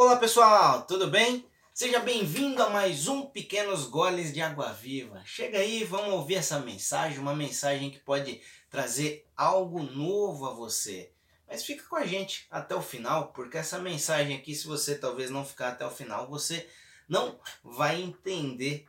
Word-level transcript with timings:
Olá 0.00 0.14
pessoal, 0.14 0.86
tudo 0.86 1.08
bem? 1.08 1.44
Seja 1.74 1.98
bem-vindo 1.98 2.62
a 2.62 2.70
mais 2.70 3.08
um 3.08 3.26
Pequenos 3.26 3.84
Goles 3.84 4.32
de 4.32 4.40
Água 4.40 4.72
Viva. 4.72 5.20
Chega 5.24 5.58
aí, 5.58 5.82
vamos 5.82 6.14
ouvir 6.14 6.36
essa 6.36 6.60
mensagem, 6.60 7.18
uma 7.18 7.34
mensagem 7.34 7.90
que 7.90 7.98
pode 7.98 8.40
trazer 8.70 9.26
algo 9.36 9.82
novo 9.82 10.46
a 10.46 10.54
você. 10.54 11.10
Mas 11.48 11.64
fica 11.64 11.82
com 11.82 11.96
a 11.96 12.06
gente 12.06 12.46
até 12.48 12.76
o 12.76 12.80
final, 12.80 13.32
porque 13.32 13.58
essa 13.58 13.80
mensagem 13.80 14.36
aqui, 14.36 14.54
se 14.54 14.68
você 14.68 14.96
talvez 14.96 15.30
não 15.30 15.44
ficar 15.44 15.70
até 15.70 15.84
o 15.84 15.90
final, 15.90 16.28
você 16.28 16.68
não 17.08 17.36
vai 17.64 18.00
entender 18.00 18.86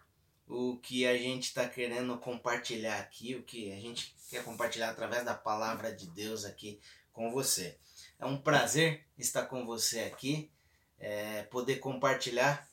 o 0.48 0.78
que 0.78 1.08
a 1.08 1.18
gente 1.18 1.46
está 1.46 1.68
querendo 1.68 2.20
compartilhar 2.20 3.00
aqui, 3.00 3.34
o 3.34 3.42
que 3.42 3.72
a 3.72 3.82
gente 3.82 4.16
quer 4.30 4.44
compartilhar 4.44 4.92
através 4.92 5.26
da 5.26 5.34
palavra 5.34 5.92
de 5.92 6.06
Deus 6.06 6.46
aqui 6.46 6.80
com 7.12 7.32
você. 7.32 7.80
É 8.20 8.28
um 8.28 8.38
prazer 8.38 9.08
estar 9.18 9.48
com 9.48 9.66
você 9.66 10.02
aqui 10.02 10.52
é, 11.00 11.44
poder 11.44 11.78
compartilhar 11.78 12.68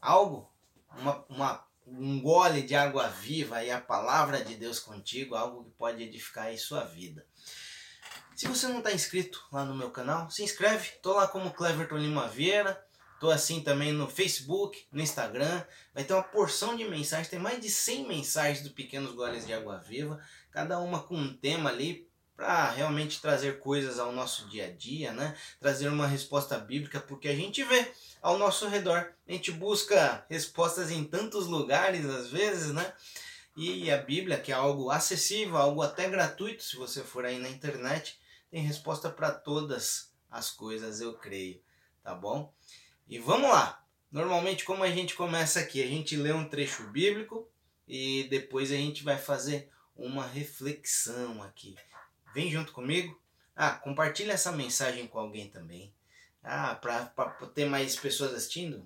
algo, 0.00 0.50
uma, 0.96 1.24
uma, 1.28 1.66
um 1.86 2.20
gole 2.20 2.62
de 2.62 2.74
água 2.74 3.08
viva 3.08 3.62
e 3.62 3.70
a 3.70 3.80
palavra 3.80 4.44
de 4.44 4.54
Deus 4.54 4.78
contigo, 4.78 5.34
algo 5.34 5.64
que 5.64 5.70
pode 5.70 6.02
edificar 6.02 6.46
aí 6.46 6.58
sua 6.58 6.84
vida. 6.84 7.26
Se 8.34 8.48
você 8.48 8.66
não 8.66 8.78
está 8.78 8.92
inscrito 8.92 9.46
lá 9.52 9.64
no 9.64 9.74
meu 9.74 9.90
canal, 9.90 10.30
se 10.30 10.42
inscreve. 10.42 10.90
Tô 11.02 11.12
lá 11.12 11.28
como 11.28 11.52
Cleverton 11.52 11.98
Lima 11.98 12.26
Vieira. 12.28 12.82
Tô 13.20 13.30
assim 13.30 13.60
também 13.60 13.92
no 13.92 14.08
Facebook, 14.08 14.84
no 14.90 15.00
Instagram. 15.00 15.64
Vai 15.94 16.02
ter 16.02 16.12
uma 16.12 16.24
porção 16.24 16.74
de 16.74 16.84
mensagens, 16.84 17.28
tem 17.28 17.38
mais 17.38 17.60
de 17.60 17.70
100 17.70 18.08
mensagens 18.08 18.62
do 18.62 18.74
Pequenos 18.74 19.14
Goles 19.14 19.46
de 19.46 19.52
Água 19.52 19.78
Viva, 19.78 20.20
cada 20.50 20.80
uma 20.80 21.04
com 21.04 21.14
um 21.14 21.32
tema 21.36 21.70
ali 21.70 22.10
para 22.42 22.70
realmente 22.70 23.20
trazer 23.20 23.60
coisas 23.60 24.00
ao 24.00 24.10
nosso 24.10 24.48
dia 24.48 24.66
a 24.66 24.70
dia, 24.70 25.12
né? 25.12 25.36
Trazer 25.60 25.86
uma 25.86 26.08
resposta 26.08 26.58
bíblica, 26.58 26.98
porque 26.98 27.28
a 27.28 27.36
gente 27.36 27.62
vê 27.62 27.92
ao 28.20 28.36
nosso 28.36 28.66
redor, 28.66 29.12
a 29.28 29.32
gente 29.32 29.52
busca 29.52 30.26
respostas 30.28 30.90
em 30.90 31.04
tantos 31.04 31.46
lugares 31.46 32.04
às 32.04 32.32
vezes, 32.32 32.72
né? 32.72 32.92
E 33.56 33.88
a 33.92 33.96
Bíblia, 33.96 34.40
que 34.40 34.50
é 34.50 34.56
algo 34.56 34.90
acessível, 34.90 35.56
algo 35.56 35.82
até 35.82 36.08
gratuito, 36.10 36.64
se 36.64 36.74
você 36.74 37.04
for 37.04 37.24
aí 37.24 37.38
na 37.38 37.48
internet, 37.48 38.18
tem 38.50 38.60
resposta 38.60 39.08
para 39.08 39.30
todas 39.30 40.12
as 40.28 40.50
coisas, 40.50 41.00
eu 41.00 41.14
creio, 41.14 41.62
tá 42.02 42.12
bom? 42.12 42.52
E 43.06 43.20
vamos 43.20 43.50
lá. 43.50 43.84
Normalmente 44.10 44.64
como 44.64 44.82
a 44.82 44.90
gente 44.90 45.14
começa 45.14 45.60
aqui, 45.60 45.80
a 45.80 45.86
gente 45.86 46.16
lê 46.16 46.32
um 46.32 46.48
trecho 46.48 46.82
bíblico 46.88 47.48
e 47.86 48.24
depois 48.24 48.72
a 48.72 48.76
gente 48.76 49.04
vai 49.04 49.16
fazer 49.16 49.70
uma 49.94 50.26
reflexão 50.26 51.40
aqui. 51.40 51.76
Vem 52.34 52.50
junto 52.50 52.72
comigo. 52.72 53.20
Ah, 53.54 53.72
compartilha 53.72 54.32
essa 54.32 54.52
mensagem 54.52 55.06
com 55.06 55.18
alguém 55.18 55.48
também. 55.48 55.92
Ah, 56.42 56.74
para 56.74 57.06
ter 57.54 57.66
mais 57.66 57.96
pessoas 57.96 58.34
assistindo? 58.34 58.84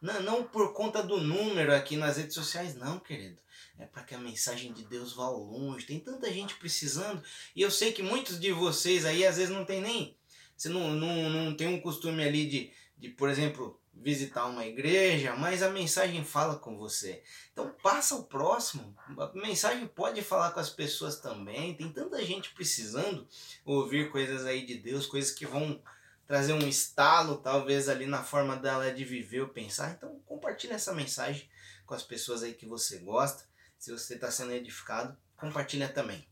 Não, 0.00 0.22
não 0.22 0.44
por 0.44 0.72
conta 0.72 1.02
do 1.02 1.18
número 1.18 1.74
aqui 1.74 1.96
nas 1.96 2.16
redes 2.16 2.34
sociais, 2.34 2.74
não, 2.74 2.98
querido. 2.98 3.38
É 3.78 3.86
para 3.86 4.02
que 4.02 4.14
a 4.14 4.18
mensagem 4.18 4.72
de 4.72 4.84
Deus 4.84 5.14
vá 5.14 5.28
longe. 5.28 5.86
Tem 5.86 5.98
tanta 5.98 6.32
gente 6.32 6.54
precisando. 6.56 7.22
E 7.56 7.62
eu 7.62 7.70
sei 7.70 7.92
que 7.92 8.02
muitos 8.02 8.38
de 8.38 8.52
vocês 8.52 9.04
aí 9.04 9.26
às 9.26 9.36
vezes 9.36 9.52
não 9.52 9.64
tem 9.64 9.80
nem. 9.80 10.16
Você 10.56 10.68
não, 10.68 10.90
não, 10.90 11.30
não 11.30 11.54
tem 11.54 11.68
um 11.68 11.80
costume 11.80 12.22
ali 12.22 12.46
de, 12.46 12.72
de, 12.98 13.08
por 13.08 13.30
exemplo, 13.30 13.80
visitar 14.00 14.46
uma 14.46 14.66
igreja, 14.66 15.36
mas 15.36 15.62
a 15.62 15.70
mensagem 15.70 16.24
fala 16.24 16.56
com 16.56 16.76
você. 16.76 17.22
Então 17.52 17.70
passa 17.82 18.14
o 18.14 18.24
próximo. 18.24 18.96
A 19.18 19.30
mensagem 19.34 19.86
pode 19.86 20.22
falar 20.22 20.52
com 20.52 20.60
as 20.60 20.70
pessoas 20.70 21.20
também. 21.20 21.76
Tem 21.76 21.92
tanta 21.92 22.24
gente 22.24 22.54
precisando 22.54 23.28
ouvir 23.64 24.10
coisas 24.10 24.46
aí 24.46 24.64
de 24.64 24.76
Deus, 24.78 25.06
coisas 25.06 25.30
que 25.30 25.46
vão 25.46 25.82
trazer 26.26 26.54
um 26.54 26.66
estalo, 26.66 27.38
talvez 27.38 27.88
ali 27.88 28.06
na 28.06 28.22
forma 28.24 28.56
dela 28.56 28.90
de 28.90 29.04
viver 29.04 29.42
ou 29.42 29.48
pensar. 29.48 29.90
Então 29.90 30.18
compartilhe 30.24 30.72
essa 30.72 30.94
mensagem 30.94 31.48
com 31.84 31.94
as 31.94 32.02
pessoas 32.02 32.42
aí 32.42 32.54
que 32.54 32.66
você 32.66 32.98
gosta. 32.98 33.44
Se 33.78 33.92
você 33.92 34.14
está 34.14 34.30
sendo 34.30 34.52
edificado, 34.52 35.16
compartilha 35.36 35.88
também. 35.88 36.26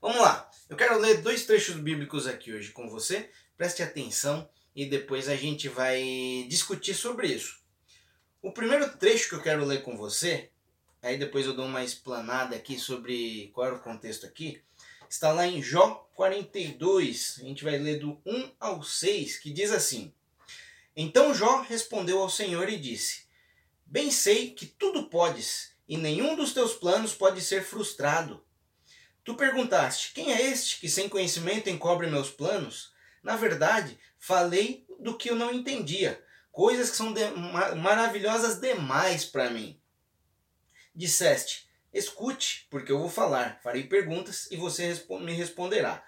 Vamos 0.00 0.20
lá. 0.20 0.50
Eu 0.68 0.76
quero 0.76 0.98
ler 0.98 1.20
dois 1.20 1.44
trechos 1.44 1.76
bíblicos 1.76 2.26
aqui 2.26 2.52
hoje 2.52 2.72
com 2.72 2.88
você. 2.88 3.30
Preste 3.58 3.82
atenção 3.82 4.48
e 4.80 4.86
depois 4.86 5.28
a 5.28 5.36
gente 5.36 5.68
vai 5.68 6.46
discutir 6.48 6.94
sobre 6.94 7.26
isso. 7.26 7.60
O 8.40 8.50
primeiro 8.50 8.96
trecho 8.96 9.28
que 9.28 9.34
eu 9.34 9.42
quero 9.42 9.62
ler 9.62 9.82
com 9.82 9.94
você, 9.94 10.48
aí 11.02 11.18
depois 11.18 11.44
eu 11.44 11.52
dou 11.52 11.66
uma 11.66 11.84
explanada 11.84 12.56
aqui 12.56 12.78
sobre 12.78 13.50
qual 13.52 13.66
era 13.66 13.76
o 13.76 13.82
contexto 13.82 14.24
aqui, 14.24 14.62
está 15.06 15.34
lá 15.34 15.46
em 15.46 15.62
Jó 15.62 16.08
42, 16.14 17.40
a 17.40 17.44
gente 17.44 17.62
vai 17.62 17.76
ler 17.76 17.98
do 17.98 18.22
1 18.24 18.52
ao 18.58 18.82
6, 18.82 19.40
que 19.40 19.52
diz 19.52 19.70
assim: 19.70 20.14
Então 20.96 21.34
Jó 21.34 21.60
respondeu 21.60 22.18
ao 22.22 22.30
Senhor 22.30 22.66
e 22.70 22.78
disse: 22.78 23.24
Bem 23.84 24.10
sei 24.10 24.52
que 24.52 24.64
tudo 24.64 25.10
podes, 25.10 25.72
e 25.86 25.98
nenhum 25.98 26.34
dos 26.34 26.54
teus 26.54 26.72
planos 26.72 27.12
pode 27.12 27.42
ser 27.42 27.62
frustrado. 27.62 28.42
Tu 29.24 29.34
perguntaste: 29.34 30.14
Quem 30.14 30.32
é 30.32 30.40
este 30.40 30.80
que 30.80 30.88
sem 30.88 31.06
conhecimento 31.06 31.68
encobre 31.68 32.06
meus 32.06 32.30
planos? 32.30 32.98
Na 33.22 33.36
verdade, 33.36 33.98
falei 34.18 34.86
do 34.98 35.16
que 35.16 35.30
eu 35.30 35.36
não 35.36 35.52
entendia, 35.52 36.22
coisas 36.50 36.90
que 36.90 36.96
são 36.96 37.12
de, 37.12 37.22
maravilhosas 37.76 38.60
demais 38.60 39.24
para 39.24 39.50
mim. 39.50 39.80
Disseste: 40.94 41.68
Escute, 41.92 42.66
porque 42.70 42.92
eu 42.92 42.98
vou 42.98 43.08
falar, 43.08 43.60
farei 43.62 43.84
perguntas 43.84 44.48
e 44.50 44.56
você 44.56 44.94
me 45.20 45.32
responderá. 45.32 46.04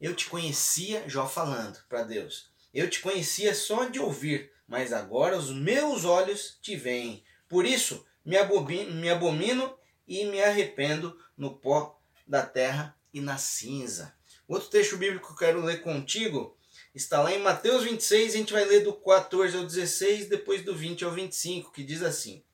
Eu 0.00 0.16
te 0.16 0.28
conhecia, 0.28 1.08
Jó 1.08 1.28
falando 1.28 1.78
para 1.88 2.02
Deus. 2.02 2.50
Eu 2.74 2.88
te 2.88 3.00
conhecia 3.00 3.54
só 3.54 3.84
de 3.84 4.00
ouvir, 4.00 4.50
mas 4.66 4.92
agora 4.92 5.36
os 5.36 5.50
meus 5.50 6.04
olhos 6.04 6.58
te 6.60 6.74
veem. 6.74 7.22
Por 7.48 7.64
isso 7.64 8.04
me 8.24 8.36
me 8.90 9.10
abomino 9.10 9.78
e 10.06 10.24
me 10.24 10.42
arrependo 10.42 11.18
no 11.36 11.56
pó 11.58 12.00
da 12.26 12.44
terra 12.44 12.96
e 13.12 13.20
na 13.20 13.36
cinza. 13.36 14.14
Outro 14.52 14.68
texto 14.68 14.98
bíblico 14.98 15.28
que 15.28 15.32
eu 15.32 15.48
quero 15.48 15.64
ler 15.64 15.80
contigo 15.80 16.54
está 16.94 17.22
lá 17.22 17.32
em 17.32 17.38
Mateus 17.38 17.84
26, 17.84 18.34
a 18.34 18.36
gente 18.36 18.52
vai 18.52 18.66
ler 18.66 18.80
do 18.80 18.92
14 18.92 19.56
ao 19.56 19.64
16, 19.64 20.28
depois 20.28 20.62
do 20.62 20.74
20 20.74 21.06
ao 21.06 21.10
25, 21.10 21.72
que 21.72 21.82
diz 21.82 22.02
assim: 22.02 22.44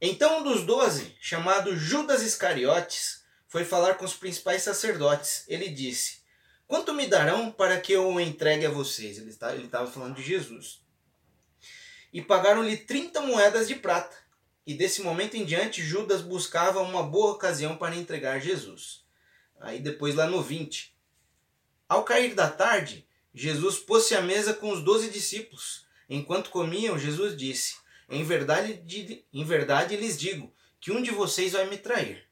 Então 0.00 0.40
um 0.40 0.42
dos 0.42 0.64
doze, 0.64 1.16
chamado 1.20 1.76
Judas 1.76 2.24
Iscariotes, 2.24 3.22
foi 3.46 3.64
falar 3.64 3.94
com 3.94 4.04
os 4.04 4.14
principais 4.14 4.64
sacerdotes. 4.64 5.44
Ele 5.46 5.68
disse: 5.68 6.18
Quanto 6.66 6.92
me 6.92 7.06
darão 7.06 7.52
para 7.52 7.80
que 7.80 7.92
eu 7.92 8.08
o 8.08 8.20
entregue 8.20 8.66
a 8.66 8.70
vocês? 8.70 9.18
Ele 9.18 9.30
estava 9.30 9.88
falando 9.88 10.16
de 10.16 10.22
Jesus. 10.24 10.80
E 12.12 12.20
pagaram-lhe 12.20 12.76
30 12.76 13.20
moedas 13.20 13.68
de 13.68 13.76
prata. 13.76 14.16
E 14.66 14.74
desse 14.74 15.00
momento 15.02 15.36
em 15.36 15.44
diante, 15.44 15.80
Judas 15.80 16.22
buscava 16.22 16.80
uma 16.80 17.04
boa 17.04 17.34
ocasião 17.34 17.76
para 17.76 17.94
entregar 17.94 18.40
Jesus. 18.40 19.06
Aí 19.60 19.80
depois 19.80 20.14
lá 20.14 20.26
no 20.26 20.42
20. 20.42 20.94
Ao 21.88 22.04
cair 22.04 22.34
da 22.34 22.50
tarde, 22.50 23.06
Jesus 23.34 23.78
pôs-se 23.78 24.14
à 24.14 24.22
mesa 24.22 24.54
com 24.54 24.70
os 24.70 24.82
doze 24.82 25.10
discípulos. 25.10 25.86
Enquanto 26.08 26.50
comiam, 26.50 26.98
Jesus 26.98 27.36
disse: 27.36 27.76
Em 28.08 28.24
verdade, 28.24 28.82
em 29.32 29.44
verdade 29.44 29.96
lhes 29.96 30.18
digo 30.18 30.52
que 30.80 30.92
um 30.92 31.02
de 31.02 31.10
vocês 31.10 31.52
vai 31.52 31.68
me 31.68 31.78
trair. 31.78 32.26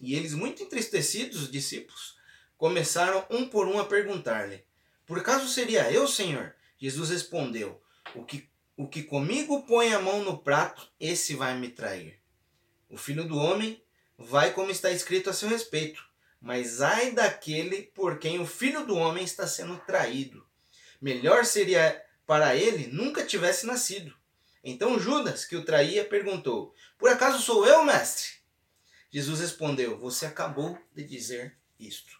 E 0.00 0.14
eles, 0.14 0.34
muito 0.34 0.62
entristecidos, 0.62 1.42
os 1.42 1.50
discípulos, 1.50 2.16
começaram 2.56 3.26
um 3.30 3.48
por 3.48 3.66
um 3.66 3.78
a 3.78 3.84
perguntar-lhe: 3.84 4.64
Por 5.06 5.18
acaso 5.18 5.48
seria 5.48 5.90
eu, 5.90 6.06
Senhor? 6.06 6.54
Jesus 6.78 7.10
respondeu: 7.10 7.80
O 8.14 8.24
que, 8.24 8.48
o 8.76 8.86
que 8.86 9.02
comigo 9.02 9.62
põe 9.62 9.92
a 9.92 10.00
mão 10.00 10.22
no 10.22 10.38
prato, 10.38 10.88
esse 10.98 11.34
vai 11.34 11.58
me 11.58 11.68
trair. 11.68 12.20
O 12.88 12.96
filho 12.96 13.26
do 13.26 13.36
homem 13.36 13.82
vai 14.16 14.52
como 14.52 14.70
está 14.70 14.90
escrito 14.90 15.30
a 15.30 15.32
seu 15.32 15.48
respeito. 15.48 16.04
Mas 16.44 16.82
ai 16.82 17.12
daquele 17.12 17.84
por 17.94 18.18
quem 18.18 18.38
o 18.38 18.46
filho 18.46 18.84
do 18.84 18.94
homem 18.94 19.24
está 19.24 19.46
sendo 19.46 19.78
traído. 19.78 20.46
Melhor 21.00 21.46
seria 21.46 22.04
para 22.26 22.54
ele 22.54 22.86
nunca 22.88 23.24
tivesse 23.24 23.64
nascido. 23.64 24.14
Então 24.62 24.98
Judas, 24.98 25.46
que 25.46 25.56
o 25.56 25.64
traía, 25.64 26.04
perguntou: 26.04 26.74
Por 26.98 27.08
acaso 27.08 27.40
sou 27.40 27.66
eu, 27.66 27.82
mestre? 27.82 28.28
Jesus 29.10 29.40
respondeu: 29.40 29.98
Você 29.98 30.26
acabou 30.26 30.78
de 30.94 31.02
dizer 31.02 31.56
isto. 31.80 32.12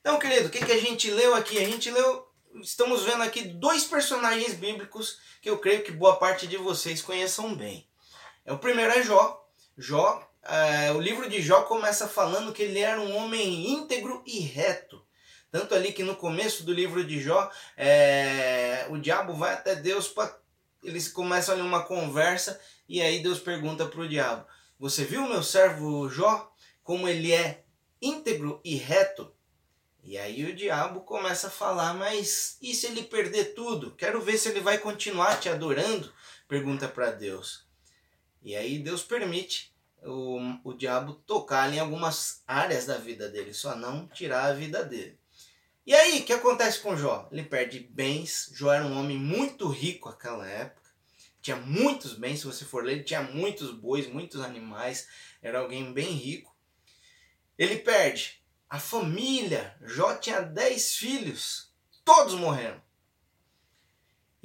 Então, 0.00 0.16
querido, 0.20 0.46
o 0.46 0.50
que, 0.50 0.64
que 0.64 0.72
a 0.72 0.80
gente 0.80 1.10
leu 1.10 1.34
aqui? 1.34 1.58
A 1.58 1.68
gente 1.68 1.90
leu, 1.90 2.32
estamos 2.62 3.02
vendo 3.02 3.24
aqui 3.24 3.48
dois 3.48 3.82
personagens 3.82 4.54
bíblicos 4.54 5.18
que 5.42 5.50
eu 5.50 5.58
creio 5.58 5.82
que 5.82 5.90
boa 5.90 6.20
parte 6.20 6.46
de 6.46 6.56
vocês 6.56 7.02
conheçam 7.02 7.52
bem. 7.56 7.90
O 8.46 8.58
primeiro 8.58 8.92
é 8.92 9.02
Jó. 9.02 9.44
Jó 9.76 10.30
é, 10.48 10.92
o 10.92 11.00
livro 11.00 11.28
de 11.28 11.40
Jó 11.42 11.62
começa 11.62 12.08
falando 12.08 12.52
que 12.52 12.62
ele 12.62 12.78
era 12.78 13.00
um 13.00 13.16
homem 13.16 13.70
íntegro 13.70 14.22
e 14.26 14.40
reto. 14.40 15.04
Tanto 15.50 15.74
ali 15.74 15.92
que 15.92 16.02
no 16.02 16.16
começo 16.16 16.64
do 16.64 16.72
livro 16.72 17.04
de 17.04 17.20
Jó, 17.20 17.50
é, 17.76 18.86
o 18.90 18.98
diabo 18.98 19.34
vai 19.34 19.54
até 19.54 19.74
Deus 19.74 20.08
para. 20.08 20.38
Eles 20.82 21.08
começam 21.08 21.54
ali 21.54 21.62
uma 21.62 21.82
conversa 21.82 22.60
e 22.88 23.00
aí 23.00 23.22
Deus 23.22 23.38
pergunta 23.38 23.86
para 23.86 24.00
o 24.00 24.08
diabo: 24.08 24.46
Você 24.78 25.04
viu 25.04 25.26
meu 25.26 25.42
servo 25.42 26.08
Jó? 26.08 26.52
Como 26.82 27.08
ele 27.08 27.32
é 27.32 27.64
íntegro 28.00 28.60
e 28.64 28.76
reto? 28.76 29.32
E 30.02 30.16
aí 30.16 30.44
o 30.44 30.54
diabo 30.54 31.00
começa 31.00 31.48
a 31.48 31.50
falar, 31.50 31.92
mas 31.94 32.56
e 32.62 32.72
se 32.72 32.86
ele 32.86 33.02
perder 33.02 33.54
tudo? 33.54 33.96
Quero 33.96 34.20
ver 34.20 34.38
se 34.38 34.48
ele 34.48 34.60
vai 34.60 34.78
continuar 34.78 35.40
te 35.40 35.48
adorando, 35.48 36.12
pergunta 36.46 36.86
para 36.86 37.10
Deus. 37.10 37.66
E 38.40 38.54
aí 38.54 38.78
Deus 38.78 39.02
permite 39.02 39.74
o, 40.02 40.38
o 40.64 40.72
diabo 40.74 41.14
tocar 41.14 41.72
em 41.72 41.78
algumas 41.78 42.42
áreas 42.46 42.86
da 42.86 42.98
vida 42.98 43.28
dele, 43.28 43.52
só 43.52 43.74
não 43.74 44.06
tirar 44.08 44.46
a 44.46 44.52
vida 44.52 44.84
dele. 44.84 45.18
E 45.86 45.94
aí, 45.94 46.20
o 46.20 46.24
que 46.24 46.32
acontece 46.32 46.80
com 46.80 46.96
Jó? 46.96 47.28
Ele 47.30 47.44
perde 47.44 47.78
bens. 47.78 48.50
Jó 48.52 48.72
era 48.72 48.84
um 48.84 48.98
homem 48.98 49.16
muito 49.16 49.68
rico 49.68 50.08
naquela 50.08 50.44
época. 50.48 50.90
Tinha 51.40 51.56
muitos 51.56 52.14
bens, 52.14 52.40
se 52.40 52.46
você 52.46 52.64
for 52.64 52.84
ler, 52.84 53.04
tinha 53.04 53.22
muitos 53.22 53.70
bois, 53.70 54.08
muitos 54.08 54.40
animais. 54.40 55.06
Era 55.40 55.60
alguém 55.60 55.92
bem 55.92 56.12
rico. 56.12 56.52
Ele 57.56 57.76
perde 57.76 58.42
a 58.68 58.80
família. 58.80 59.76
Jó 59.80 60.16
tinha 60.16 60.40
dez 60.40 60.96
filhos. 60.96 61.72
Todos 62.04 62.34
morreram. 62.34 62.82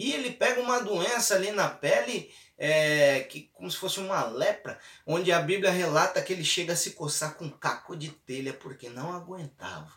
E 0.01 0.13
ele 0.13 0.31
pega 0.31 0.59
uma 0.59 0.80
doença 0.80 1.36
ali 1.36 1.51
na 1.51 1.69
pele 1.69 2.33
é, 2.57 3.19
que 3.19 3.51
como 3.53 3.69
se 3.69 3.77
fosse 3.77 4.00
uma 4.00 4.25
lepra, 4.25 4.80
onde 5.06 5.31
a 5.31 5.39
Bíblia 5.39 5.69
relata 5.69 6.24
que 6.24 6.33
ele 6.33 6.44
chega 6.44 6.74
a 6.74 6.75
se 6.75 6.94
coçar 6.94 7.36
com 7.36 7.48
caco 7.51 7.95
de 7.95 8.09
telha 8.09 8.51
porque 8.51 8.89
não 8.89 9.13
aguentava. 9.13 9.94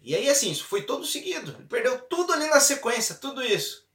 E 0.00 0.14
aí 0.14 0.30
assim, 0.30 0.50
isso 0.50 0.64
foi 0.64 0.84
todo 0.84 1.04
seguido. 1.04 1.56
Ele 1.58 1.68
perdeu 1.68 1.98
tudo 2.08 2.32
ali 2.32 2.46
na 2.46 2.58
sequência, 2.58 3.16
tudo 3.16 3.44
isso. 3.44 3.86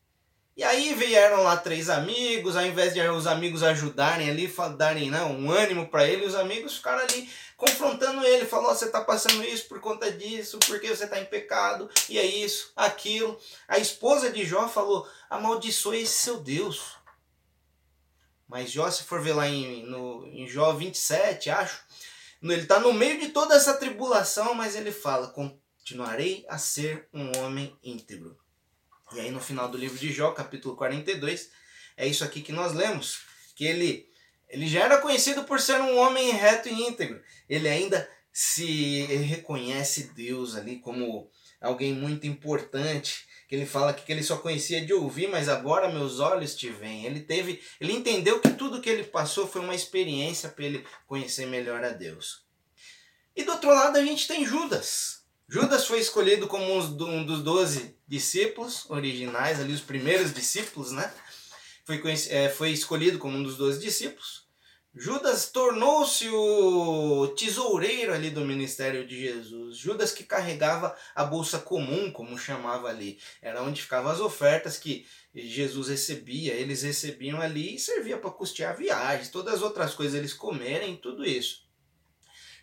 E 0.56 0.64
aí 0.64 0.94
vieram 0.94 1.42
lá 1.42 1.58
três 1.58 1.90
amigos, 1.90 2.56
ao 2.56 2.64
invés 2.64 2.94
de 2.94 3.02
os 3.02 3.26
amigos 3.26 3.64
ajudarem 3.64 4.30
ali, 4.30 4.54
darem 4.78 5.10
não, 5.10 5.32
um 5.32 5.50
ânimo 5.50 5.88
para 5.88 6.06
ele, 6.06 6.28
os 6.28 6.36
amigos 6.36 6.76
ficaram 6.76 7.02
ali 7.02 7.28
confrontando 7.62 8.26
ele, 8.26 8.48
falou, 8.48 8.72
oh, 8.72 8.76
você 8.76 8.86
está 8.86 9.02
passando 9.02 9.44
isso 9.44 9.68
por 9.68 9.80
conta 9.80 10.12
disso, 10.12 10.58
porque 10.66 10.88
você 10.88 11.04
está 11.04 11.20
em 11.20 11.26
pecado, 11.26 11.88
e 12.10 12.18
é 12.18 12.26
isso, 12.26 12.74
aquilo. 12.76 13.40
A 13.68 13.78
esposa 13.78 14.32
de 14.32 14.44
Jó 14.44 14.68
falou, 14.68 15.08
amaldiçoe 15.30 16.02
esse 16.02 16.24
seu 16.24 16.40
Deus. 16.40 16.96
Mas 18.48 18.72
Jó, 18.72 18.90
se 18.90 19.04
for 19.04 19.22
ver 19.22 19.34
lá 19.34 19.48
em, 19.48 19.86
no, 19.86 20.26
em 20.26 20.48
Jó 20.48 20.74
27, 20.74 21.52
acho, 21.52 21.84
ele 22.42 22.64
está 22.64 22.80
no 22.80 22.94
meio 22.94 23.20
de 23.20 23.30
toda 23.30 23.54
essa 23.54 23.76
tribulação, 23.76 24.56
mas 24.56 24.76
ele 24.76 24.92
fala, 24.92 25.28
continuarei 25.28 26.44
a 26.50 26.58
ser 26.58 27.08
um 27.14 27.32
homem 27.38 27.78
íntegro. 27.84 28.36
E 29.14 29.20
aí 29.20 29.30
no 29.30 29.40
final 29.40 29.70
do 29.70 29.78
livro 29.78 30.00
de 30.00 30.12
Jó, 30.12 30.32
capítulo 30.32 30.76
42, 30.76 31.52
é 31.96 32.08
isso 32.08 32.24
aqui 32.24 32.42
que 32.42 32.52
nós 32.52 32.74
lemos, 32.74 33.22
que 33.56 33.66
ele 33.66 34.11
ele 34.52 34.68
já 34.68 34.82
era 34.82 34.98
conhecido 35.00 35.44
por 35.44 35.60
ser 35.60 35.80
um 35.82 35.98
homem 35.98 36.32
reto 36.32 36.70
e 36.70 36.88
íntegro. 36.88 37.22
Ele 37.50 37.68
ainda 37.68 38.10
se 38.32 39.04
reconhece 39.06 40.14
Deus 40.14 40.56
ali 40.56 40.80
como 40.80 41.30
alguém 41.60 41.94
muito 41.94 42.26
importante, 42.26 43.26
que 43.48 43.56
ele 43.56 43.66
fala 43.66 43.94
que 43.94 44.12
ele 44.12 44.24
só 44.24 44.38
conhecia 44.38 44.86
de 44.86 44.94
ouvir, 44.94 45.28
mas 45.28 45.50
agora 45.50 45.92
meus 45.92 46.20
olhos 46.20 46.56
te 46.56 46.70
veem. 46.70 47.06
Ele 47.06 47.20
teve, 47.20 47.62
ele 47.80 47.94
entendeu 47.94 48.40
que 48.40 48.52
tudo 48.54 48.82
que 48.82 48.90
ele 48.90 49.04
passou 49.04 49.48
foi 49.48 49.62
uma 49.62 49.76
experiência 49.76 50.50
para 50.50 50.66
ele 50.66 50.86
conhecer 51.06 51.46
melhor 51.46 51.84
a 51.84 51.90
Deus. 51.90 52.44
E 53.36 53.44
do 53.44 53.52
outro 53.52 53.70
lado 53.70 53.98
a 53.98 54.04
gente 54.04 54.28
tem 54.28 54.46
Judas. 54.46 55.22
Judas 55.48 55.86
foi 55.86 56.00
escolhido 56.00 56.48
como 56.48 56.74
um 56.74 57.26
dos 57.26 57.44
doze 57.44 57.98
discípulos 58.08 58.90
originais, 58.90 59.60
ali 59.60 59.74
os 59.74 59.82
primeiros 59.82 60.34
discípulos, 60.34 60.94
né? 60.94 61.14
Foi, 61.86 62.02
é, 62.30 62.48
foi 62.48 62.72
escolhido 62.72 63.20
como 63.20 63.38
um 63.38 63.44
dos 63.44 63.58
doze 63.58 63.80
discípulos. 63.80 64.41
Judas 64.94 65.50
tornou-se 65.50 66.28
o 66.30 67.30
tesoureiro 67.30 68.14
ali 68.14 68.30
do 68.30 68.42
ministério 68.42 69.08
de 69.08 69.22
Jesus. 69.22 69.78
Judas 69.78 70.12
que 70.12 70.26
carregava 70.26 70.94
a 71.16 71.24
bolsa 71.24 71.60
comum, 71.60 72.12
como 72.12 72.38
chamava 72.38 72.90
ali. 72.90 73.18
Era 73.42 73.64
onde 73.64 73.82
ficavam 73.82 74.12
as 74.12 74.20
ofertas 74.20 74.78
que 74.78 75.08
Jesus 75.34 75.88
recebia. 75.88 76.54
Eles 76.54 76.82
recebiam 76.84 77.40
ali 77.40 77.76
e 77.76 77.80
servia 77.80 78.18
para 78.18 78.32
custear 78.32 78.76
viagens, 78.76 79.30
todas 79.30 79.56
as 79.56 79.62
outras 79.62 79.94
coisas 79.94 80.14
eles 80.14 80.34
comerem, 80.34 80.98
tudo 80.98 81.26
isso. 81.26 81.66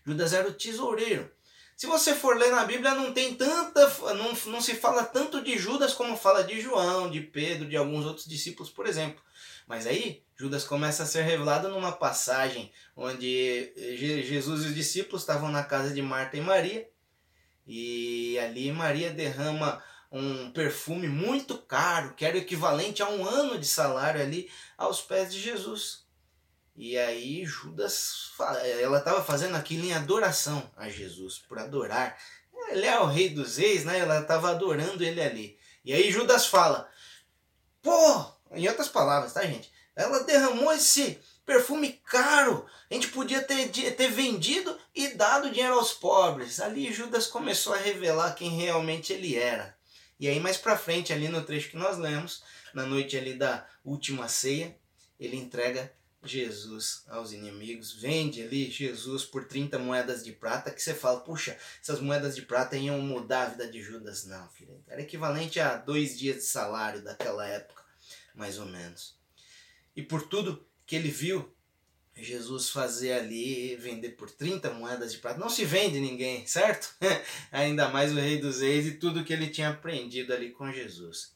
Judas 0.04 0.34
era 0.34 0.48
o 0.48 0.52
tesoureiro. 0.52 1.30
Se 1.78 1.86
você 1.86 2.14
for 2.14 2.36
ler 2.36 2.50
na 2.50 2.64
Bíblia, 2.64 2.94
não 2.94 3.12
tem 3.12 3.36
tanta. 3.36 3.88
Não, 4.14 4.32
não 4.52 4.60
se 4.60 4.74
fala 4.74 5.04
tanto 5.04 5.42
de 5.42 5.56
Judas 5.56 5.94
como 5.94 6.16
fala 6.16 6.42
de 6.42 6.60
João, 6.60 7.10
de 7.10 7.20
Pedro, 7.20 7.68
de 7.68 7.76
alguns 7.76 8.04
outros 8.04 8.26
discípulos, 8.26 8.68
por 8.68 8.86
exemplo. 8.86 9.22
Mas 9.68 9.86
aí, 9.86 10.24
Judas 10.34 10.64
começa 10.64 11.02
a 11.02 11.06
ser 11.06 11.22
revelado 11.22 11.68
numa 11.68 11.92
passagem 11.92 12.72
onde 12.96 13.72
Jesus 13.76 14.64
e 14.64 14.68
os 14.68 14.74
discípulos 14.74 15.22
estavam 15.22 15.50
na 15.50 15.62
casa 15.62 15.92
de 15.92 16.00
Marta 16.00 16.38
e 16.38 16.40
Maria. 16.40 16.88
E 17.66 18.38
ali 18.38 18.72
Maria 18.72 19.10
derrama 19.10 19.82
um 20.10 20.50
perfume 20.52 21.06
muito 21.06 21.58
caro, 21.58 22.14
que 22.14 22.24
era 22.24 22.34
o 22.34 22.40
equivalente 22.40 23.02
a 23.02 23.10
um 23.10 23.26
ano 23.26 23.58
de 23.58 23.66
salário 23.66 24.22
ali, 24.22 24.50
aos 24.78 25.02
pés 25.02 25.30
de 25.30 25.38
Jesus. 25.38 26.06
E 26.74 26.96
aí 26.96 27.44
Judas, 27.44 28.32
ela 28.80 29.00
estava 29.00 29.22
fazendo 29.22 29.54
aquilo 29.54 29.84
em 29.84 29.92
adoração 29.92 30.70
a 30.78 30.88
Jesus, 30.88 31.38
por 31.46 31.58
adorar. 31.58 32.16
Ele 32.70 32.86
é 32.86 32.98
o 32.98 33.06
rei 33.06 33.28
dos 33.28 33.58
reis, 33.58 33.84
né? 33.84 33.98
Ela 33.98 34.20
estava 34.20 34.50
adorando 34.50 35.04
ele 35.04 35.20
ali. 35.20 35.58
E 35.84 35.92
aí 35.92 36.10
Judas 36.10 36.46
fala, 36.46 36.88
pô, 37.82 38.37
em 38.52 38.68
outras 38.68 38.88
palavras, 38.88 39.32
tá 39.32 39.44
gente? 39.44 39.72
Ela 39.94 40.24
derramou 40.24 40.72
esse 40.72 41.18
perfume 41.44 42.00
caro. 42.04 42.66
A 42.90 42.94
gente 42.94 43.08
podia 43.08 43.42
ter, 43.42 43.68
ter 43.68 44.10
vendido 44.10 44.78
e 44.94 45.08
dado 45.08 45.50
dinheiro 45.50 45.74
aos 45.74 45.92
pobres. 45.92 46.60
Ali 46.60 46.92
Judas 46.92 47.26
começou 47.26 47.74
a 47.74 47.78
revelar 47.78 48.34
quem 48.34 48.50
realmente 48.50 49.12
ele 49.12 49.36
era. 49.36 49.76
E 50.20 50.28
aí 50.28 50.38
mais 50.40 50.56
para 50.56 50.76
frente, 50.76 51.12
ali 51.12 51.28
no 51.28 51.42
trecho 51.42 51.70
que 51.70 51.76
nós 51.76 51.98
lemos, 51.98 52.42
na 52.74 52.84
noite 52.84 53.16
ali 53.16 53.34
da 53.34 53.66
última 53.84 54.28
ceia, 54.28 54.76
ele 55.18 55.36
entrega 55.36 55.92
Jesus 56.22 57.04
aos 57.08 57.32
inimigos, 57.32 57.92
vende 57.92 58.42
ali 58.42 58.70
Jesus 58.70 59.24
por 59.24 59.46
30 59.46 59.78
moedas 59.78 60.24
de 60.24 60.32
prata, 60.32 60.70
que 60.70 60.82
você 60.82 60.92
fala, 60.92 61.20
puxa, 61.20 61.56
essas 61.80 62.00
moedas 62.00 62.34
de 62.34 62.42
prata 62.42 62.76
iam 62.76 63.00
mudar 63.00 63.42
a 63.42 63.48
vida 63.50 63.68
de 63.68 63.80
Judas. 63.80 64.24
Não, 64.24 64.48
filho, 64.50 64.82
era 64.88 65.00
equivalente 65.00 65.60
a 65.60 65.76
dois 65.76 66.18
dias 66.18 66.36
de 66.36 66.42
salário 66.42 67.02
daquela 67.02 67.46
época, 67.46 67.82
mais 68.38 68.58
ou 68.58 68.66
menos. 68.66 69.18
E 69.94 70.02
por 70.02 70.22
tudo 70.22 70.64
que 70.86 70.96
ele 70.96 71.10
viu 71.10 71.52
Jesus 72.14 72.70
fazer 72.70 73.12
ali, 73.12 73.76
vender 73.76 74.10
por 74.10 74.30
30 74.30 74.70
moedas 74.70 75.12
de 75.12 75.18
prata, 75.18 75.38
não 75.38 75.50
se 75.50 75.64
vende 75.64 76.00
ninguém, 76.00 76.46
certo? 76.46 76.94
Ainda 77.52 77.88
mais 77.88 78.12
o 78.12 78.16
rei 78.16 78.38
dos 78.38 78.60
reis 78.60 78.86
e 78.86 78.92
tudo 78.92 79.24
que 79.24 79.32
ele 79.32 79.48
tinha 79.48 79.70
aprendido 79.70 80.32
ali 80.32 80.50
com 80.50 80.72
Jesus. 80.72 81.34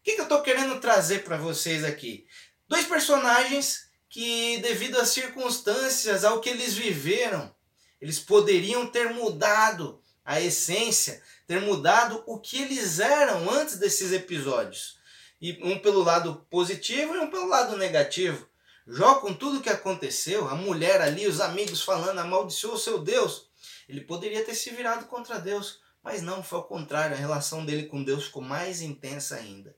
O 0.00 0.04
que, 0.04 0.14
que 0.14 0.20
eu 0.20 0.24
estou 0.24 0.42
querendo 0.42 0.78
trazer 0.80 1.24
para 1.24 1.36
vocês 1.36 1.82
aqui? 1.82 2.26
Dois 2.68 2.86
personagens 2.86 3.88
que, 4.08 4.58
devido 4.58 4.98
às 4.98 5.08
circunstâncias, 5.08 6.24
ao 6.24 6.40
que 6.40 6.50
eles 6.50 6.74
viveram, 6.74 7.54
eles 8.00 8.18
poderiam 8.18 8.86
ter 8.86 9.12
mudado 9.12 10.02
a 10.24 10.40
essência, 10.40 11.22
ter 11.46 11.60
mudado 11.60 12.22
o 12.26 12.38
que 12.38 12.62
eles 12.62 12.98
eram 12.98 13.50
antes 13.50 13.78
desses 13.78 14.12
episódios. 14.12 14.98
E 15.44 15.60
um 15.62 15.78
pelo 15.78 16.02
lado 16.02 16.46
positivo 16.48 17.14
e 17.14 17.18
um 17.18 17.28
pelo 17.28 17.46
lado 17.46 17.76
negativo. 17.76 18.48
Jó, 18.86 19.16
com 19.16 19.34
tudo 19.34 19.60
que 19.60 19.68
aconteceu, 19.68 20.48
a 20.48 20.54
mulher 20.54 21.02
ali, 21.02 21.26
os 21.26 21.38
amigos 21.38 21.82
falando, 21.82 22.18
amaldiçoou 22.18 22.76
o 22.76 22.78
seu 22.78 22.98
Deus. 22.98 23.50
Ele 23.86 24.00
poderia 24.00 24.42
ter 24.42 24.54
se 24.54 24.70
virado 24.70 25.04
contra 25.04 25.38
Deus, 25.38 25.80
mas 26.02 26.22
não, 26.22 26.42
foi 26.42 26.60
ao 26.60 26.64
contrário, 26.64 27.14
a 27.14 27.18
relação 27.18 27.62
dele 27.62 27.88
com 27.88 28.02
Deus 28.02 28.24
ficou 28.24 28.40
mais 28.40 28.80
intensa 28.80 29.36
ainda. 29.36 29.76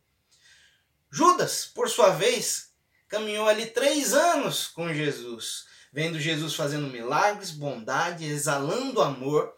Judas, 1.10 1.66
por 1.66 1.90
sua 1.90 2.10
vez, 2.10 2.70
caminhou 3.08 3.48
ali 3.48 3.66
três 3.66 4.14
anos 4.14 4.68
com 4.68 4.94
Jesus, 4.94 5.66
vendo 5.92 6.20
Jesus 6.20 6.54
fazendo 6.54 6.86
milagres, 6.86 7.50
bondade, 7.50 8.24
exalando 8.24 9.02
amor, 9.02 9.52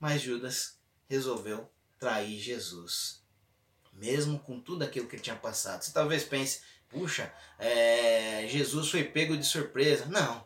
mas 0.00 0.22
Judas 0.22 0.78
resolveu 1.10 1.70
trair 1.98 2.40
Jesus, 2.40 3.21
mesmo 3.92 4.38
com 4.38 4.60
tudo 4.60 4.84
aquilo 4.84 5.06
que 5.06 5.16
ele 5.16 5.22
tinha 5.22 5.36
passado. 5.36 5.82
Você 5.82 5.92
talvez 5.92 6.24
pense, 6.24 6.60
puxa, 6.88 7.32
é, 7.58 8.46
Jesus 8.48 8.90
foi 8.90 9.04
pego 9.04 9.36
de 9.36 9.44
surpresa. 9.44 10.06
Não. 10.06 10.44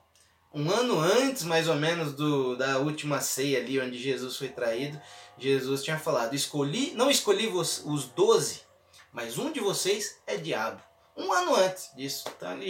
Um 0.53 0.71
ano 0.71 0.99
antes, 0.99 1.43
mais 1.43 1.69
ou 1.69 1.75
menos, 1.75 2.15
do, 2.15 2.57
da 2.57 2.79
última 2.79 3.21
ceia 3.21 3.59
ali, 3.59 3.79
onde 3.79 3.99
Jesus 3.99 4.37
foi 4.37 4.49
traído, 4.49 5.00
Jesus 5.38 5.83
tinha 5.83 5.99
falado: 5.99 6.35
escolhi, 6.35 6.93
não 6.95 7.11
escolhi 7.11 7.47
os, 7.47 7.85
os 7.85 8.07
doze, 8.07 8.62
mas 9.12 9.37
um 9.37 9.53
de 9.53 9.61
vocês 9.61 10.19
é 10.26 10.37
diabo 10.37 10.81
um 11.17 11.33
ano 11.33 11.55
antes 11.57 11.91
disso. 11.97 12.25
Então 12.37 12.61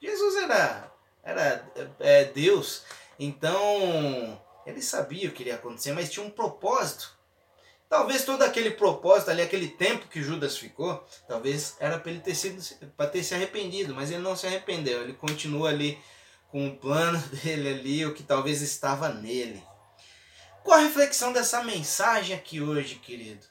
Jesus 0.00 0.36
era, 0.36 0.90
era 1.22 1.72
é, 2.00 2.24
Deus, 2.24 2.82
então 3.18 4.40
ele 4.66 4.80
sabia 4.80 5.28
o 5.28 5.32
que 5.32 5.42
iria 5.42 5.56
acontecer, 5.56 5.92
mas 5.92 6.10
tinha 6.10 6.24
um 6.24 6.30
propósito. 6.30 7.20
Talvez 7.92 8.24
todo 8.24 8.40
aquele 8.40 8.70
propósito 8.70 9.30
ali, 9.30 9.42
aquele 9.42 9.68
tempo 9.68 10.08
que 10.08 10.22
Judas 10.22 10.56
ficou, 10.56 11.06
talvez 11.28 11.76
era 11.78 11.98
para 11.98 12.10
ele 12.10 12.20
ter 12.20 12.34
sido 12.34 12.58
para 12.96 13.06
ter 13.06 13.22
se 13.22 13.34
arrependido, 13.34 13.94
mas 13.94 14.10
ele 14.10 14.22
não 14.22 14.34
se 14.34 14.46
arrependeu. 14.46 15.02
Ele 15.02 15.12
continua 15.12 15.68
ali 15.68 15.98
com 16.48 16.68
o 16.68 16.74
plano 16.74 17.18
dele 17.44 17.68
ali, 17.68 18.06
o 18.06 18.14
que 18.14 18.22
talvez 18.22 18.62
estava 18.62 19.10
nele. 19.10 19.62
Qual 20.64 20.78
a 20.78 20.80
reflexão 20.80 21.34
dessa 21.34 21.62
mensagem 21.64 22.34
aqui 22.34 22.62
hoje, 22.62 22.94
querido? 22.94 23.44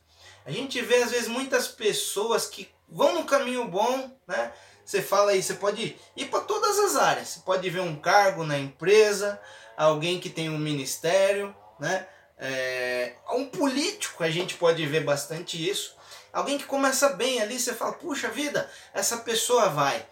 A 0.44 0.50
gente 0.50 0.82
vê 0.82 1.04
às 1.04 1.12
vezes 1.12 1.28
muitas 1.28 1.68
pessoas 1.68 2.48
que 2.48 2.68
vão 2.90 3.14
no 3.14 3.26
caminho 3.26 3.68
bom, 3.68 4.10
né? 4.26 4.52
Você 4.84 5.04
fala 5.04 5.34
aí, 5.34 5.44
você 5.44 5.54
pode 5.54 5.96
ir 6.18 6.26
para 6.26 6.40
todas 6.40 6.80
as 6.80 6.96
áreas. 6.96 7.28
Você 7.28 7.40
pode 7.42 7.70
ver 7.70 7.82
um 7.82 7.96
cargo 7.96 8.44
na 8.44 8.58
empresa, 8.58 9.40
alguém 9.78 10.20
que 10.20 10.32
tem 10.32 10.50
um 10.50 10.58
ministério, 10.58 11.56
né? 11.80 12.08
É, 12.44 13.14
um 13.34 13.46
político, 13.46 14.24
a 14.24 14.30
gente 14.32 14.56
pode 14.56 14.84
ver 14.88 15.04
bastante 15.04 15.70
isso. 15.70 15.96
Alguém 16.34 16.58
que 16.58 16.66
começa 16.66 17.10
bem 17.10 17.40
ali, 17.40 17.60
você 17.60 17.72
fala, 17.72 17.94
puxa 17.94 18.30
vida, 18.30 18.68
essa 18.94 19.18
pessoa 19.18 19.70
vai. 19.70 20.04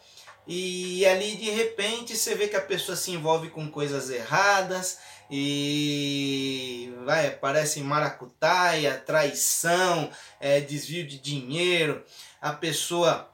E 0.46 1.06
ali 1.06 1.36
de 1.36 1.50
repente 1.50 2.16
você 2.16 2.36
vê 2.36 2.48
que 2.48 2.56
a 2.56 2.62
pessoa 2.62 2.96
se 2.96 3.12
envolve 3.12 3.50
com 3.50 3.70
coisas 3.70 4.10
erradas 4.10 5.00
e 5.30 6.94
vai, 7.06 7.30
parece 7.32 7.82
maracutaia, 7.82 8.98
traição, 8.98 10.10
é, 10.40 10.60
desvio 10.60 11.08
de 11.08 11.20
dinheiro. 11.20 12.04
A 12.42 12.52
pessoa 12.54 13.32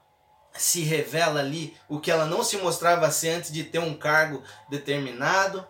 se 0.52 0.80
revela 0.80 1.40
ali 1.40 1.76
o 1.88 2.00
que 2.00 2.10
ela 2.10 2.26
não 2.26 2.42
se 2.42 2.56
mostrava 2.58 3.10
ser 3.10 3.30
antes 3.30 3.52
de 3.52 3.64
ter 3.64 3.78
um 3.78 3.94
cargo 3.94 4.42
determinado. 4.70 5.66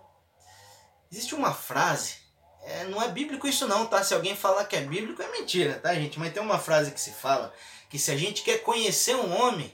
Existe 1.10 1.34
uma 1.34 1.52
frase, 1.52 2.25
é, 2.66 2.84
não 2.84 3.00
é 3.00 3.08
bíblico 3.08 3.46
isso 3.46 3.66
não, 3.68 3.86
tá? 3.86 4.02
Se 4.02 4.12
alguém 4.12 4.34
falar 4.34 4.64
que 4.64 4.74
é 4.74 4.80
bíblico 4.80 5.22
é 5.22 5.30
mentira, 5.30 5.78
tá, 5.78 5.94
gente? 5.94 6.18
Mas 6.18 6.32
tem 6.32 6.42
uma 6.42 6.58
frase 6.58 6.90
que 6.90 7.00
se 7.00 7.12
fala 7.12 7.54
que 7.88 7.98
se 7.98 8.10
a 8.10 8.16
gente 8.16 8.42
quer 8.42 8.58
conhecer 8.58 9.14
um 9.14 9.40
homem, 9.40 9.72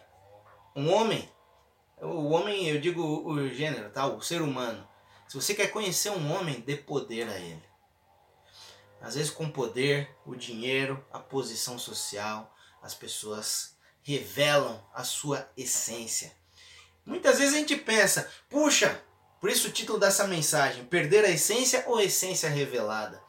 um 0.76 0.92
homem, 0.92 1.26
o 1.98 2.28
homem, 2.30 2.68
eu 2.68 2.78
digo 2.78 3.02
o 3.02 3.48
gênero, 3.48 3.90
tá? 3.90 4.06
O 4.06 4.20
ser 4.20 4.42
humano. 4.42 4.86
Se 5.26 5.36
você 5.36 5.54
quer 5.54 5.68
conhecer 5.68 6.10
um 6.10 6.30
homem, 6.32 6.60
dê 6.60 6.76
poder 6.76 7.26
a 7.28 7.38
ele. 7.38 7.64
Às 9.00 9.14
vezes 9.14 9.30
com 9.30 9.50
poder, 9.50 10.14
o 10.26 10.36
dinheiro, 10.36 11.02
a 11.10 11.18
posição 11.18 11.78
social, 11.78 12.54
as 12.82 12.94
pessoas 12.94 13.74
revelam 14.02 14.84
a 14.92 15.02
sua 15.02 15.50
essência. 15.56 16.32
Muitas 17.06 17.38
vezes 17.38 17.54
a 17.54 17.58
gente 17.58 17.76
pensa, 17.76 18.30
puxa, 18.50 19.02
por 19.42 19.50
isso 19.50 19.66
o 19.66 19.72
título 19.72 19.98
dessa 19.98 20.24
mensagem, 20.28 20.84
perder 20.84 21.24
a 21.24 21.28
essência 21.28 21.82
ou 21.88 22.00
essência 22.00 22.48
revelada. 22.48 23.20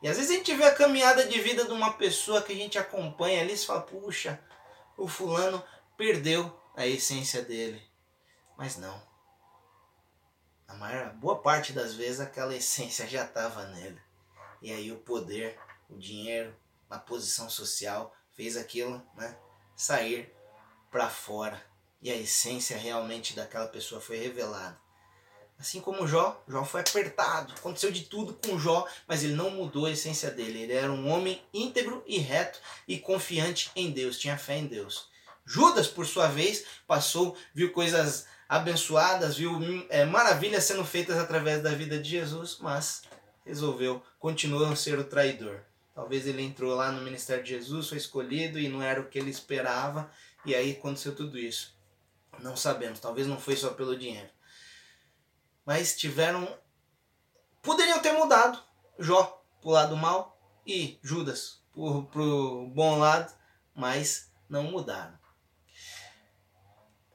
E 0.00 0.08
às 0.08 0.16
vezes 0.16 0.30
a 0.30 0.34
gente 0.36 0.54
vê 0.54 0.64
a 0.64 0.74
caminhada 0.74 1.26
de 1.26 1.38
vida 1.42 1.66
de 1.66 1.72
uma 1.72 1.92
pessoa 1.92 2.40
que 2.40 2.54
a 2.54 2.56
gente 2.56 2.78
acompanha 2.78 3.42
ali 3.42 3.52
e 3.52 3.58
fala, 3.58 3.82
puxa, 3.82 4.42
o 4.96 5.06
fulano 5.06 5.62
perdeu 5.94 6.58
a 6.74 6.86
essência 6.86 7.42
dele. 7.42 7.86
Mas 8.56 8.78
não. 8.78 8.98
A 10.66 10.72
maior, 10.72 11.12
boa 11.12 11.38
parte 11.42 11.74
das 11.74 11.92
vezes 11.92 12.20
aquela 12.20 12.56
essência 12.56 13.06
já 13.06 13.26
estava 13.26 13.66
nele. 13.66 14.00
E 14.62 14.72
aí 14.72 14.90
o 14.90 14.96
poder, 14.96 15.60
o 15.90 15.98
dinheiro, 15.98 16.56
a 16.88 16.98
posição 16.98 17.50
social 17.50 18.16
fez 18.32 18.56
aquilo, 18.56 19.06
né? 19.14 19.36
sair 19.76 20.34
para 20.90 21.10
fora 21.10 21.62
e 22.00 22.10
a 22.10 22.16
essência 22.16 22.78
realmente 22.78 23.36
daquela 23.36 23.68
pessoa 23.68 24.00
foi 24.00 24.16
revelada. 24.16 24.87
Assim 25.58 25.80
como 25.80 26.06
Jó, 26.06 26.40
Jó 26.46 26.64
foi 26.64 26.82
apertado, 26.82 27.52
aconteceu 27.52 27.90
de 27.90 28.02
tudo 28.04 28.38
com 28.46 28.58
Jó, 28.58 28.86
mas 29.08 29.24
ele 29.24 29.34
não 29.34 29.50
mudou 29.50 29.86
a 29.86 29.90
essência 29.90 30.30
dele. 30.30 30.62
Ele 30.62 30.72
era 30.72 30.92
um 30.92 31.10
homem 31.10 31.42
íntegro 31.52 32.02
e 32.06 32.18
reto 32.18 32.60
e 32.86 32.96
confiante 32.98 33.70
em 33.74 33.90
Deus, 33.90 34.18
tinha 34.18 34.38
fé 34.38 34.56
em 34.56 34.66
Deus. 34.66 35.08
Judas, 35.44 35.88
por 35.88 36.06
sua 36.06 36.28
vez, 36.28 36.64
passou, 36.86 37.36
viu 37.52 37.72
coisas 37.72 38.26
abençoadas, 38.48 39.36
viu 39.36 39.58
é, 39.88 40.04
maravilhas 40.04 40.64
sendo 40.64 40.84
feitas 40.84 41.18
através 41.18 41.62
da 41.62 41.70
vida 41.70 41.98
de 41.98 42.08
Jesus, 42.08 42.58
mas 42.60 43.02
resolveu, 43.44 44.02
continuou 44.20 44.66
a 44.66 44.76
ser 44.76 44.98
o 44.98 45.04
traidor. 45.04 45.60
Talvez 45.94 46.26
ele 46.26 46.42
entrou 46.42 46.76
lá 46.76 46.92
no 46.92 47.02
ministério 47.02 47.42
de 47.42 47.50
Jesus, 47.50 47.88
foi 47.88 47.98
escolhido 47.98 48.60
e 48.60 48.68
não 48.68 48.80
era 48.80 49.00
o 49.00 49.08
que 49.08 49.18
ele 49.18 49.30
esperava, 49.30 50.08
e 50.44 50.54
aí 50.54 50.72
aconteceu 50.72 51.14
tudo 51.14 51.36
isso. 51.36 51.76
Não 52.38 52.56
sabemos, 52.56 53.00
talvez 53.00 53.26
não 53.26 53.40
foi 53.40 53.56
só 53.56 53.70
pelo 53.70 53.96
dinheiro. 53.96 54.28
Mas 55.68 55.94
tiveram. 55.94 56.48
Poderiam 57.60 57.98
ter 57.98 58.12
mudado 58.12 58.58
Jó 58.98 59.44
pro 59.60 59.68
lado 59.68 59.94
mal 59.98 60.40
e 60.66 60.98
Judas 61.02 61.60
pro, 61.74 62.04
pro 62.04 62.70
bom 62.74 62.98
lado, 62.98 63.30
mas 63.74 64.32
não 64.48 64.62
mudaram. 64.62 65.12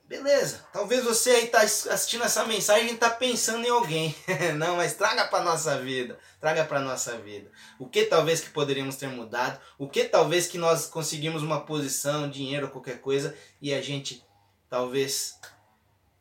Beleza, 0.05 0.63
talvez 0.71 1.03
você 1.03 1.31
aí 1.31 1.47
tá 1.47 1.61
assistindo 1.61 2.25
essa 2.25 2.45
mensagem 2.45 2.91
e 2.91 2.97
tá 2.97 3.09
pensando 3.09 3.65
em 3.65 3.71
alguém. 3.71 4.15
Não, 4.57 4.75
mas 4.75 4.93
traga 4.93 5.25
para 5.25 5.43
nossa 5.43 5.79
vida, 5.79 6.19
traga 6.39 6.63
para 6.63 6.79
nossa 6.79 7.17
vida. 7.17 7.49
O 7.79 7.89
que 7.89 8.05
talvez 8.05 8.39
que 8.39 8.51
poderíamos 8.51 8.97
ter 8.97 9.07
mudado, 9.07 9.59
o 9.79 9.89
que 9.89 10.03
talvez 10.03 10.45
que 10.45 10.59
nós 10.59 10.85
conseguimos 10.85 11.41
uma 11.41 11.65
posição, 11.65 12.29
dinheiro, 12.29 12.69
qualquer 12.69 13.01
coisa 13.01 13.35
e 13.59 13.73
a 13.73 13.81
gente 13.81 14.23
talvez 14.69 15.39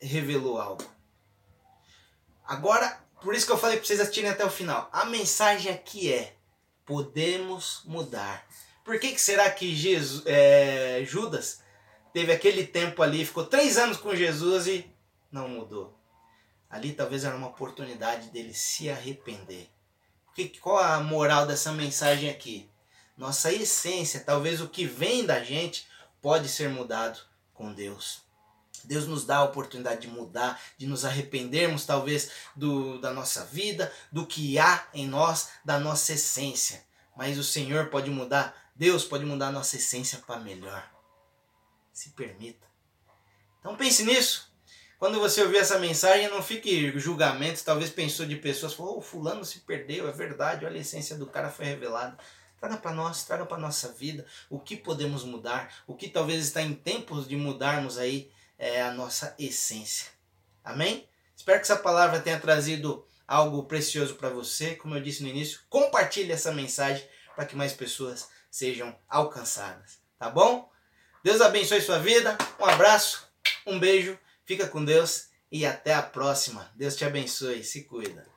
revelou 0.00 0.58
algo. 0.58 1.01
Agora, 2.44 3.00
por 3.22 3.34
isso 3.34 3.46
que 3.46 3.52
eu 3.52 3.58
falei 3.58 3.76
para 3.76 3.86
vocês 3.86 4.00
assistirem 4.00 4.30
até 4.30 4.44
o 4.44 4.50
final. 4.50 4.88
A 4.92 5.04
mensagem 5.04 5.72
aqui 5.72 6.12
é: 6.12 6.34
podemos 6.84 7.82
mudar. 7.84 8.46
Por 8.84 8.98
que, 8.98 9.12
que 9.12 9.20
será 9.20 9.50
que 9.50 9.74
Jesus, 9.74 10.24
é, 10.26 11.04
Judas 11.04 11.62
teve 12.12 12.32
aquele 12.32 12.66
tempo 12.66 13.02
ali, 13.02 13.24
ficou 13.24 13.46
três 13.46 13.78
anos 13.78 13.96
com 13.96 14.14
Jesus 14.14 14.66
e 14.66 14.90
não 15.30 15.48
mudou. 15.48 15.98
Ali 16.68 16.92
talvez 16.92 17.24
era 17.24 17.36
uma 17.36 17.48
oportunidade 17.48 18.28
dele 18.30 18.54
se 18.54 18.90
arrepender. 18.90 19.68
Porque, 20.26 20.48
qual 20.60 20.78
a 20.78 21.00
moral 21.00 21.46
dessa 21.46 21.72
mensagem 21.72 22.30
aqui? 22.30 22.68
Nossa 23.16 23.52
essência, 23.52 24.20
talvez 24.20 24.60
o 24.60 24.68
que 24.68 24.86
vem 24.86 25.24
da 25.24 25.42
gente, 25.42 25.86
pode 26.20 26.48
ser 26.48 26.68
mudado 26.68 27.20
com 27.52 27.72
Deus. 27.72 28.22
Deus 28.86 29.06
nos 29.06 29.24
dá 29.24 29.38
a 29.38 29.44
oportunidade 29.44 30.02
de 30.02 30.08
mudar, 30.08 30.60
de 30.76 30.86
nos 30.86 31.04
arrependermos 31.04 31.84
talvez 31.84 32.30
do, 32.56 33.00
da 33.00 33.12
nossa 33.12 33.44
vida, 33.44 33.92
do 34.10 34.26
que 34.26 34.58
há 34.58 34.86
em 34.92 35.06
nós, 35.06 35.50
da 35.64 35.78
nossa 35.78 36.12
essência. 36.12 36.84
Mas 37.16 37.38
o 37.38 37.44
Senhor 37.44 37.86
pode 37.86 38.10
mudar, 38.10 38.54
Deus 38.74 39.04
pode 39.04 39.24
mudar 39.24 39.48
a 39.48 39.52
nossa 39.52 39.76
essência 39.76 40.18
para 40.26 40.40
melhor. 40.40 40.90
Se 41.92 42.10
permita. 42.10 42.66
Então 43.60 43.76
pense 43.76 44.02
nisso. 44.04 44.50
Quando 44.98 45.18
você 45.18 45.42
ouvir 45.42 45.56
essa 45.56 45.80
mensagem, 45.80 46.28
não 46.28 46.42
fique 46.42 46.96
julgamento. 46.98 47.64
Talvez 47.64 47.90
pensou 47.90 48.24
de 48.24 48.36
pessoas, 48.36 48.72
falou, 48.72 48.98
oh, 48.98 49.00
fulano 49.00 49.44
se 49.44 49.58
perdeu, 49.60 50.08
é 50.08 50.12
verdade, 50.12 50.64
olha 50.64 50.76
a 50.76 50.80
essência 50.80 51.16
do 51.16 51.26
cara 51.26 51.50
foi 51.50 51.66
revelada. 51.66 52.16
Traga 52.60 52.76
para 52.76 52.92
nós, 52.92 53.24
traga 53.24 53.44
para 53.44 53.58
nossa 53.58 53.88
vida 53.88 54.24
o 54.48 54.60
que 54.60 54.76
podemos 54.76 55.24
mudar, 55.24 55.82
o 55.88 55.96
que 55.96 56.08
talvez 56.08 56.44
está 56.44 56.62
em 56.62 56.72
tempos 56.72 57.26
de 57.26 57.34
mudarmos 57.34 57.98
aí 57.98 58.30
é, 58.62 58.80
a 58.80 58.92
nossa 58.92 59.34
essência. 59.40 60.06
Amém? 60.62 61.08
Espero 61.36 61.58
que 61.58 61.64
essa 61.64 61.74
palavra 61.74 62.20
tenha 62.20 62.38
trazido 62.38 63.04
algo 63.26 63.64
precioso 63.64 64.14
para 64.14 64.28
você. 64.28 64.76
Como 64.76 64.94
eu 64.94 65.02
disse 65.02 65.24
no 65.24 65.28
início, 65.28 65.58
compartilhe 65.68 66.30
essa 66.30 66.52
mensagem 66.52 67.04
para 67.34 67.44
que 67.44 67.56
mais 67.56 67.72
pessoas 67.72 68.28
sejam 68.48 68.96
alcançadas. 69.08 69.98
Tá 70.16 70.30
bom? 70.30 70.70
Deus 71.24 71.40
abençoe 71.40 71.80
sua 71.80 71.98
vida. 71.98 72.38
Um 72.60 72.64
abraço, 72.64 73.28
um 73.66 73.80
beijo, 73.80 74.16
fica 74.44 74.68
com 74.68 74.84
Deus 74.84 75.26
e 75.50 75.66
até 75.66 75.92
a 75.92 76.02
próxima. 76.02 76.70
Deus 76.76 76.94
te 76.94 77.04
abençoe, 77.04 77.64
se 77.64 77.82
cuida. 77.82 78.31